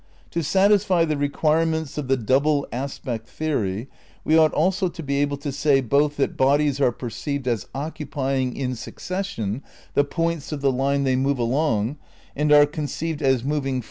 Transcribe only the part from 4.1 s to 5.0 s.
we ought also